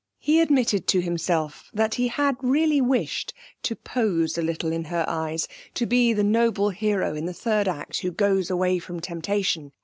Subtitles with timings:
[0.17, 5.05] He admitted to himself that he had really wished to pose a little in her
[5.07, 9.73] eyes: to be the noble hero in the third act who goes away from temptation.